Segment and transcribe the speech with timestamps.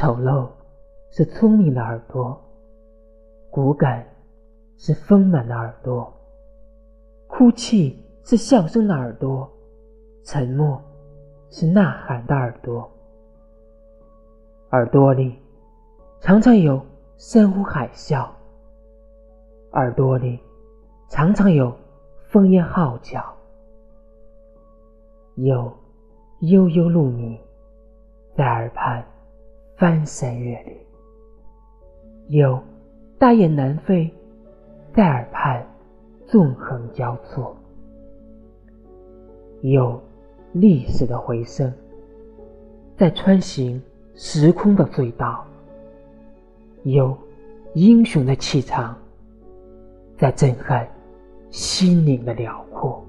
[0.00, 0.48] 丑陋
[1.10, 2.42] 是聪明的耳朵，
[3.50, 4.02] 骨感
[4.78, 6.10] 是丰满的耳朵，
[7.28, 9.46] 哭泣是笑声的耳朵，
[10.24, 10.80] 沉默
[11.50, 12.90] 是呐喊的耳朵。
[14.70, 15.38] 耳朵里
[16.18, 16.80] 常常有
[17.18, 18.26] 山呼海啸，
[19.72, 20.40] 耳朵里
[21.10, 21.70] 常常有
[22.32, 23.22] 烽烟号角，
[25.34, 25.70] 有
[26.40, 27.38] 悠悠鹿鸣
[28.34, 29.04] 在耳畔。
[29.80, 30.76] 翻山越岭，
[32.28, 32.62] 有
[33.18, 34.12] 大雁南飞，
[34.92, 35.66] 在耳畔
[36.26, 37.56] 纵横交错；
[39.62, 39.98] 有
[40.52, 41.72] 历史的回声，
[42.94, 43.82] 在穿行
[44.14, 45.42] 时空的隧道；
[46.82, 47.16] 有
[47.72, 48.94] 英雄的气场，
[50.18, 50.86] 在震撼
[51.48, 53.02] 心灵的辽阔。